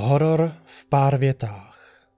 Horor 0.00 0.52
v 0.64 0.86
pár 0.86 1.16
větách. 1.16 2.08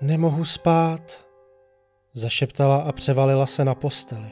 Nemohu 0.00 0.44
spát, 0.44 1.26
zašeptala 2.12 2.76
a 2.76 2.92
převalila 2.92 3.46
se 3.46 3.64
na 3.64 3.74
posteli. 3.74 4.30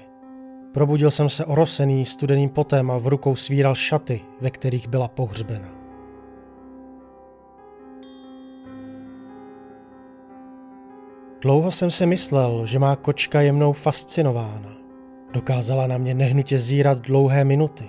Probudil 0.75 1.11
jsem 1.11 1.29
se 1.29 1.45
orosený 1.45 2.07
studeným 2.07 2.51
potem 2.51 2.91
a 2.91 2.99
v 2.99 3.07
rukou 3.07 3.37
svíral 3.37 3.75
šaty, 3.75 4.21
ve 4.41 4.51
kterých 4.51 4.89
byla 4.89 5.09
pohřbena. 5.09 5.69
Dlouho 11.41 11.71
jsem 11.71 11.91
si 11.91 12.07
myslel, 12.07 12.67
že 12.67 12.79
má 12.79 12.97
kočka 12.97 13.41
jemnou 13.41 13.73
fascinována. 13.73 14.81
Dokázala 15.33 15.87
na 15.87 15.99
mě 15.99 16.15
nehnutě 16.15 16.59
zírat 16.59 17.01
dlouhé 17.01 17.45
minuty. 17.45 17.89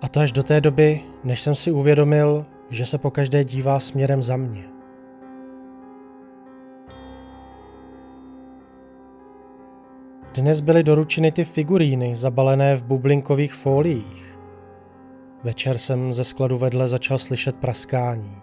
A 0.00 0.08
to 0.08 0.20
až 0.20 0.32
do 0.32 0.42
té 0.42 0.60
doby, 0.60 1.00
než 1.24 1.40
jsem 1.40 1.54
si 1.54 1.72
uvědomil, 1.72 2.46
že 2.70 2.86
se 2.86 2.98
po 2.98 3.10
každé 3.10 3.44
dívá 3.44 3.80
směrem 3.80 4.22
za 4.22 4.36
mě. 4.36 4.64
Dnes 10.34 10.60
byly 10.60 10.82
doručeny 10.82 11.32
ty 11.32 11.44
figuríny 11.44 12.16
zabalené 12.16 12.76
v 12.76 12.84
bublinkových 12.84 13.54
fóliích. 13.54 14.38
Večer 15.44 15.78
jsem 15.78 16.12
ze 16.12 16.24
skladu 16.24 16.58
vedle 16.58 16.88
začal 16.88 17.18
slyšet 17.18 17.56
praskání. 17.56 18.36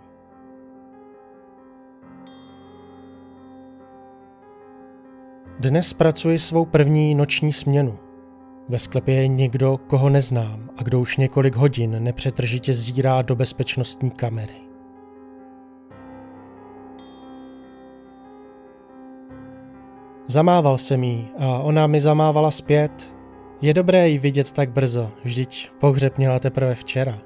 Dnes 5.60 5.94
pracuji 5.94 6.40
svou 6.40 6.66
první 6.66 7.16
noční 7.16 7.54
směnu. 7.54 8.07
Ve 8.70 8.80
sklepě 8.80 9.16
je 9.16 9.28
někdo, 9.28 9.78
koho 9.88 10.10
neznám 10.10 10.70
a 10.78 10.84
kdo 10.84 11.00
už 11.00 11.18
několik 11.18 11.56
hodin 11.56 12.04
nepřetržitě 12.04 12.74
zírá 12.74 13.22
do 13.22 13.36
bezpečnostní 13.36 14.12
kamery. 14.12 14.54
Zamával 20.28 20.78
jsem 20.78 21.04
jí 21.04 21.28
a 21.40 21.60
ona 21.60 21.88
mi 21.88 22.00
zamávala 22.00 22.52
zpět. 22.52 23.16
Je 23.62 23.74
dobré 23.74 24.10
ji 24.10 24.18
vidět 24.18 24.52
tak 24.52 24.70
brzo, 24.70 25.12
vždyť 25.24 25.70
pohřeb 25.80 26.18
měla 26.18 26.40
teprve 26.40 26.76
včera. 26.76 27.20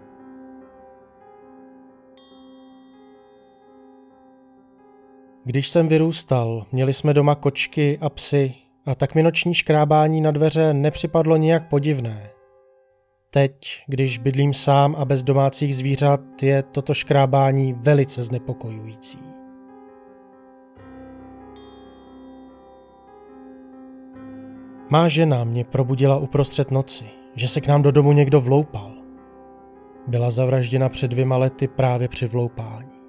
Když 5.44 5.70
jsem 5.70 5.88
vyrůstal, 5.88 6.66
měli 6.72 6.94
jsme 6.94 7.14
doma 7.14 7.36
kočky 7.36 7.98
a 8.02 8.10
psy 8.10 8.61
a 8.86 8.96
tak 8.96 9.16
mi 9.16 9.24
noční 9.24 9.54
škrábání 9.54 10.22
na 10.22 10.32
dveře 10.32 10.74
nepřipadlo 10.74 11.38
nijak 11.38 11.70
podivné. 11.70 12.30
Teď, 13.30 13.84
když 13.88 14.18
bydlím 14.18 14.54
sám 14.54 14.96
a 14.98 15.06
bez 15.06 15.24
domácích 15.24 15.76
zvířat, 15.76 16.44
je 16.44 16.64
toto 16.64 16.94
škrábání 16.94 17.74
velice 17.74 18.24
znepokojující. 18.24 19.20
Má 24.90 25.08
žena 25.08 25.44
mě 25.44 25.64
probudila 25.64 26.18
uprostřed 26.18 26.72
noci, 26.72 27.06
že 27.36 27.48
se 27.48 27.62
k 27.62 27.68
nám 27.68 27.82
do 27.82 27.92
domu 27.92 28.12
někdo 28.12 28.42
vloupal. 28.42 28.92
Byla 30.08 30.30
zavražděna 30.30 30.90
před 30.90 31.08
dvěma 31.12 31.38
lety 31.38 31.68
právě 31.68 32.08
při 32.08 32.28
vloupání. 32.28 33.01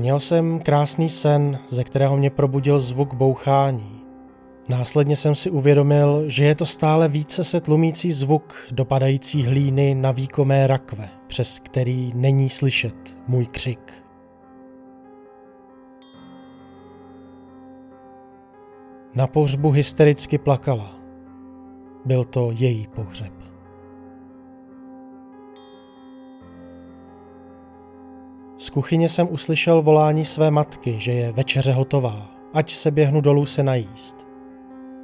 Měl 0.00 0.20
jsem 0.20 0.60
krásný 0.60 1.08
sen, 1.08 1.58
ze 1.68 1.84
kterého 1.84 2.16
mě 2.16 2.30
probudil 2.30 2.80
zvuk 2.80 3.14
bouchání. 3.14 4.00
Následně 4.68 5.16
jsem 5.16 5.34
si 5.34 5.50
uvědomil, 5.50 6.24
že 6.26 6.44
je 6.44 6.54
to 6.54 6.66
stále 6.66 7.08
více 7.08 7.44
se 7.44 7.60
tlumící 7.60 8.12
zvuk 8.12 8.54
dopadající 8.70 9.42
hlíny 9.42 9.94
na 9.94 10.12
výkomé 10.12 10.66
rakve, 10.66 11.08
přes 11.26 11.58
který 11.58 12.12
není 12.14 12.48
slyšet 12.48 13.18
můj 13.28 13.46
křik. 13.46 13.92
Na 19.14 19.26
pohřbu 19.26 19.70
hystericky 19.70 20.38
plakala. 20.38 20.94
Byl 22.04 22.24
to 22.24 22.50
její 22.54 22.86
pohřeb. 22.86 23.49
Z 28.60 28.70
kuchyně 28.70 29.08
jsem 29.08 29.28
uslyšel 29.30 29.82
volání 29.82 30.24
své 30.24 30.50
matky, 30.50 30.94
že 30.98 31.12
je 31.12 31.32
večeře 31.32 31.72
hotová, 31.72 32.28
ať 32.54 32.74
se 32.74 32.90
běhnu 32.90 33.20
dolů 33.20 33.46
se 33.46 33.62
najíst. 33.62 34.26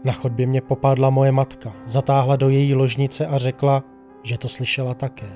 Na 0.04 0.12
chodbě 0.12 0.46
mě 0.46 0.60
popadla 0.60 1.10
moje 1.10 1.32
matka, 1.32 1.72
zatáhla 1.86 2.36
do 2.36 2.48
její 2.48 2.74
ložnice 2.74 3.26
a 3.26 3.38
řekla, 3.38 3.84
že 4.22 4.38
to 4.38 4.48
slyšela 4.48 4.94
také. 4.94 5.30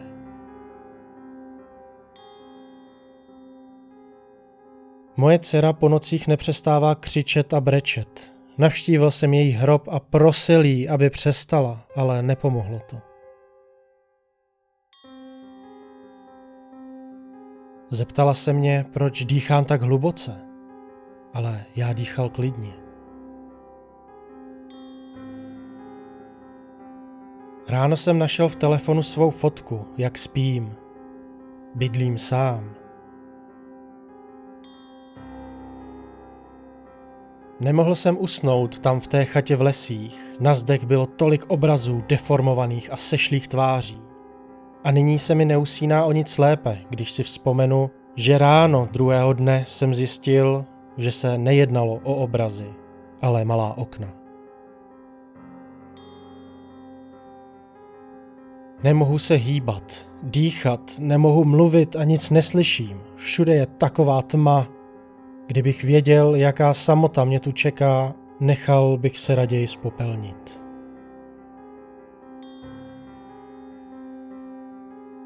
Moje 5.17 5.39
dcera 5.39 5.73
po 5.73 5.89
nocích 5.89 6.29
nepřestává 6.29 6.95
křičet 6.95 7.55
a 7.55 7.61
brečet. 7.61 8.33
Navštívil 8.59 9.11
jsem 9.11 9.35
její 9.35 9.51
hrob 9.51 9.89
a 9.89 10.01
prosil 10.01 10.65
jí, 10.65 10.89
aby 10.89 11.11
přestala, 11.11 11.81
ale 11.97 12.23
nepomohlo 12.23 12.81
to. 12.91 13.10
Zeptala 17.93 18.35
se 18.35 18.53
mě, 18.53 18.87
proč 18.93 19.25
dýchám 19.25 19.65
tak 19.65 19.83
hluboce, 19.83 20.47
ale 21.35 21.65
já 21.77 21.93
dýchal 21.93 22.29
klidně. 22.29 22.73
Ráno 27.69 27.97
jsem 27.97 28.19
našel 28.19 28.49
v 28.49 28.57
telefonu 28.57 29.03
svou 29.03 29.31
fotku, 29.31 29.87
jak 29.99 30.19
spím. 30.19 30.75
Bydlím 31.75 32.19
sám. 32.19 32.75
Nemohl 37.61 37.95
jsem 37.95 38.17
usnout 38.21 38.79
tam 38.79 39.01
v 39.01 39.07
té 39.07 39.25
chatě 39.25 39.57
v 39.57 39.63
lesích. 39.63 40.37
Na 40.41 40.55
zdech 40.55 40.85
bylo 40.85 41.07
tolik 41.07 41.45
obrazů 41.49 42.05
deformovaných 42.09 42.93
a 42.93 42.97
sešlých 42.97 43.49
tváří. 43.49 44.10
A 44.85 44.91
nyní 44.91 45.19
se 45.19 45.35
mi 45.35 45.45
neusíná 45.45 46.05
o 46.05 46.13
nic 46.13 46.39
lépe, 46.39 46.79
když 46.91 47.11
si 47.11 47.23
vzpomenu, 47.23 47.91
že 48.17 48.39
ráno 48.39 48.89
druhého 48.93 49.33
dne 49.33 49.65
jsem 49.67 49.95
zjistil, 49.95 50.65
že 50.97 51.13
se 51.13 51.39
nejednalo 51.39 52.01
o 52.03 52.15
obrazy, 52.15 52.75
ale 53.23 53.45
malá 53.45 53.79
okna. 53.79 54.09
Nemohu 58.83 59.19
se 59.19 59.35
hýbat, 59.35 60.07
dýchat, 60.23 60.81
nemohu 60.99 61.45
mluvit 61.45 61.97
a 61.97 62.05
nic 62.05 62.31
neslyším. 62.31 63.01
Všude 63.17 63.55
je 63.55 63.67
taková 63.67 64.23
tma. 64.23 64.69
Kdybych 65.47 65.85
věděl, 65.85 66.35
jaká 66.35 66.75
samota 66.75 67.25
mě 67.25 67.41
tu 67.41 67.53
čeká, 67.53 68.15
nechal 68.41 68.99
bych 68.99 69.19
se 69.19 69.35
raději 69.35 69.67
spopelnit. 69.67 70.61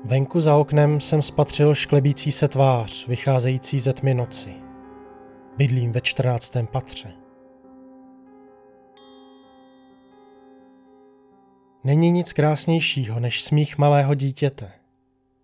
Venku 0.07 0.41
za 0.41 0.57
oknem 0.57 1.01
jsem 1.01 1.23
spatřil 1.23 1.75
šklebící 1.75 2.33
se 2.33 2.49
tvář, 2.49 3.07
vycházející 3.09 3.79
ze 3.79 3.93
tmy 3.93 4.15
noci. 4.15 4.55
Bydlím 5.57 5.93
ve 5.93 6.01
čtrnáctém 6.01 6.67
patře. 6.67 7.13
Není 11.85 12.11
nic 12.11 12.33
krásnějšího 12.33 13.21
než 13.21 13.43
smích 13.43 13.79
malého 13.79 14.15
dítěte, 14.15 14.73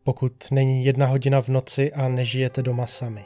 pokud 0.02 0.32
není 0.50 0.84
jedna 0.84 1.06
hodina 1.06 1.42
v 1.42 1.48
noci 1.48 1.92
a 1.92 2.08
nežijete 2.08 2.62
doma 2.62 2.86
sami. 2.86 3.24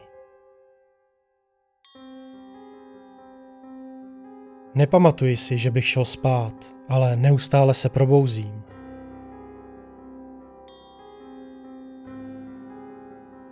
Nepamatuji 4.75 5.37
si, 5.37 5.59
že 5.59 5.71
bych 5.71 5.89
šel 5.89 6.05
spát, 6.05 6.75
ale 6.89 7.17
neustále 7.17 7.75
se 7.75 7.89
probouzím. 7.89 8.64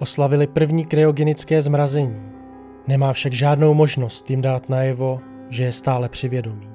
Oslavili 0.02 0.46
první 0.46 0.84
kryogenické 0.84 1.62
zmrazení. 1.62 2.32
Nemá 2.86 3.12
však 3.12 3.32
žádnou 3.32 3.74
možnost 3.74 4.30
jim 4.30 4.42
dát 4.42 4.68
najevo, 4.68 5.20
že 5.48 5.64
je 5.64 5.72
stále 5.72 6.08
při 6.08 6.28
vědomí. 6.28 6.68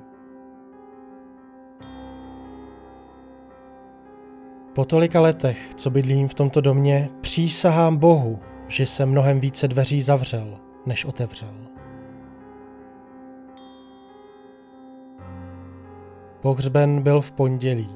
Po 4.76 4.86
tolika 4.86 5.22
letech, 5.22 5.58
co 5.76 5.90
bydlím 5.90 6.28
v 6.28 6.34
tomto 6.34 6.62
domě, 6.62 7.10
přísahám 7.22 7.98
Bohu, 7.98 8.40
že 8.68 8.86
jsem 8.86 9.10
mnohem 9.10 9.40
více 9.40 9.68
dveří 9.68 10.02
zavřel, 10.02 10.60
než 10.86 11.06
otevřel. 11.06 11.54
Pohřben 16.42 17.02
byl 17.02 17.22
v 17.22 17.32
pondělí. 17.32 17.90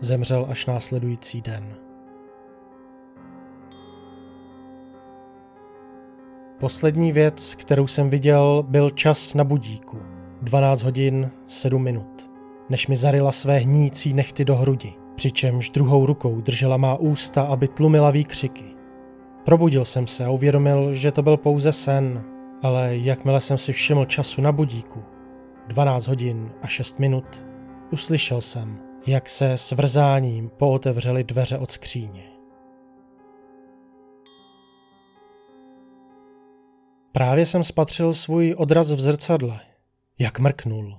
Zemřel 0.00 0.46
až 0.50 0.66
následující 0.66 1.42
den. 1.42 1.83
Poslední 6.64 7.12
věc, 7.12 7.54
kterou 7.54 7.86
jsem 7.86 8.10
viděl, 8.10 8.64
byl 8.68 8.90
čas 8.90 9.34
na 9.34 9.44
budíku. 9.44 9.98
12 10.42 10.82
hodin 10.82 11.30
7 11.46 11.82
minut, 11.82 12.30
než 12.70 12.86
mi 12.86 12.96
zarila 12.96 13.32
své 13.32 13.58
hnící 13.58 14.12
nechty 14.12 14.44
do 14.44 14.56
hrudi, 14.56 14.92
přičemž 15.14 15.70
druhou 15.70 16.06
rukou 16.06 16.40
držela 16.40 16.76
má 16.76 16.96
ústa, 16.96 17.42
aby 17.42 17.68
tlumila 17.68 18.10
výkřiky. 18.10 18.64
Probudil 19.44 19.84
jsem 19.84 20.06
se 20.06 20.24
a 20.24 20.30
uvědomil, 20.30 20.94
že 20.94 21.12
to 21.12 21.22
byl 21.22 21.36
pouze 21.36 21.72
sen, 21.72 22.24
ale 22.62 22.96
jakmile 22.96 23.40
jsem 23.40 23.58
si 23.58 23.72
všiml 23.72 24.04
času 24.04 24.42
na 24.42 24.52
budíku, 24.52 25.02
12 25.68 26.06
hodin 26.06 26.50
a 26.62 26.66
6 26.66 26.98
minut, 26.98 27.42
uslyšel 27.92 28.40
jsem, 28.40 28.78
jak 29.06 29.28
se 29.28 29.52
s 29.52 29.72
vrzáním 29.72 30.50
pootevřely 30.56 31.24
dveře 31.24 31.58
od 31.58 31.70
skříně. 31.70 32.33
Právě 37.16 37.46
jsem 37.46 37.64
spatřil 37.64 38.14
svůj 38.14 38.54
odraz 38.58 38.90
v 38.90 39.00
zrcadle, 39.00 39.60
jak 40.18 40.38
mrknul. 40.38 40.98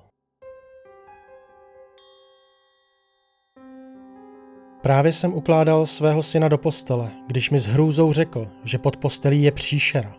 Právě 4.81 5.13
jsem 5.13 5.33
ukládal 5.33 5.85
svého 5.85 6.23
syna 6.23 6.47
do 6.47 6.57
postele, 6.57 7.11
když 7.27 7.49
mi 7.49 7.59
s 7.59 7.65
hrůzou 7.65 8.13
řekl, 8.13 8.47
že 8.63 8.77
pod 8.77 8.97
postelí 8.97 9.43
je 9.43 9.51
příšera. 9.51 10.15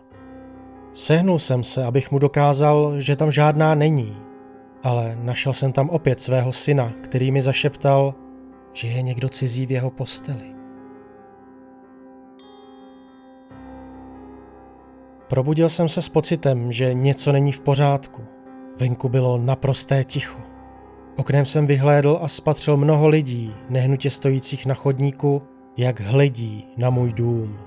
Sehnul 0.93 1.39
jsem 1.39 1.63
se, 1.63 1.85
abych 1.85 2.11
mu 2.11 2.19
dokázal, 2.19 2.99
že 2.99 3.15
tam 3.15 3.31
žádná 3.31 3.75
není, 3.75 4.17
ale 4.83 5.17
našel 5.21 5.53
jsem 5.53 5.71
tam 5.71 5.89
opět 5.89 6.19
svého 6.19 6.53
syna, 6.53 6.93
který 7.03 7.31
mi 7.31 7.41
zašeptal, 7.41 8.15
že 8.73 8.87
je 8.87 9.01
někdo 9.01 9.29
cizí 9.29 9.65
v 9.65 9.71
jeho 9.71 9.91
posteli. 9.91 10.56
Probudil 15.27 15.69
jsem 15.69 15.89
se 15.89 16.01
s 16.01 16.09
pocitem, 16.09 16.71
že 16.71 16.93
něco 16.93 17.31
není 17.31 17.51
v 17.51 17.59
pořádku. 17.59 18.21
Venku 18.79 19.09
bylo 19.09 19.37
naprosté 19.37 20.03
ticho. 20.03 20.39
Oknem 21.15 21.45
jsem 21.45 21.67
vyhlédl 21.67 22.19
a 22.21 22.27
spatřil 22.27 22.77
mnoho 22.77 23.07
lidí, 23.07 23.53
nehnutě 23.69 24.09
stojících 24.09 24.65
na 24.65 24.73
chodníku, 24.73 25.41
jak 25.77 25.99
hledí 25.99 26.67
na 26.77 26.89
můj 26.89 27.13
dům. 27.13 27.59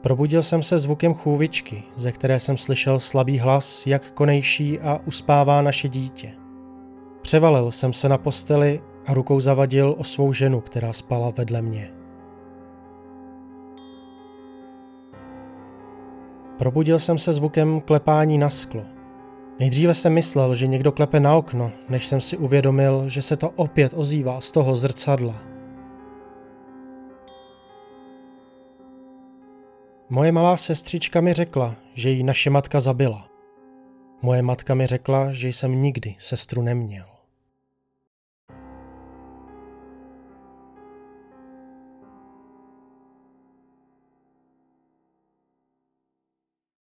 Probudil 0.00 0.42
jsem 0.42 0.62
se 0.62 0.78
zvukem 0.78 1.14
chůvičky, 1.14 1.82
ze 1.96 2.12
které 2.12 2.40
jsem 2.40 2.56
slyšel 2.56 3.00
slabý 3.00 3.38
hlas, 3.38 3.86
jak 3.86 4.10
konejší 4.10 4.80
a 4.80 5.00
uspává 5.06 5.62
naše 5.62 5.88
dítě. 5.88 6.32
Převalil 7.22 7.70
jsem 7.70 7.92
se 7.92 8.08
na 8.08 8.18
posteli 8.18 8.82
a 9.06 9.14
rukou 9.14 9.40
zavadil 9.40 9.94
o 9.98 10.04
svou 10.04 10.32
ženu, 10.32 10.60
která 10.60 10.92
spala 10.92 11.30
vedle 11.30 11.62
mě. 11.62 12.01
Probudil 16.58 16.98
jsem 16.98 17.18
se 17.18 17.32
zvukem 17.32 17.80
klepání 17.80 18.38
na 18.38 18.50
sklo. 18.50 18.82
Nejdříve 19.58 19.94
jsem 19.94 20.12
myslel, 20.12 20.54
že 20.54 20.66
někdo 20.66 20.92
klepe 20.92 21.20
na 21.20 21.36
okno, 21.36 21.72
než 21.88 22.06
jsem 22.06 22.20
si 22.20 22.36
uvědomil, 22.36 23.08
že 23.08 23.22
se 23.22 23.36
to 23.36 23.50
opět 23.50 23.92
ozývá 23.96 24.40
z 24.40 24.52
toho 24.52 24.74
zrcadla. 24.74 25.34
Moje 30.10 30.32
malá 30.32 30.56
sestřička 30.56 31.20
mi 31.20 31.32
řekla, 31.32 31.76
že 31.94 32.10
ji 32.10 32.22
naše 32.22 32.50
matka 32.50 32.80
zabila. 32.80 33.28
Moje 34.22 34.42
matka 34.42 34.74
mi 34.74 34.86
řekla, 34.86 35.32
že 35.32 35.48
jsem 35.48 35.80
nikdy 35.80 36.14
sestru 36.18 36.62
neměl. 36.62 37.11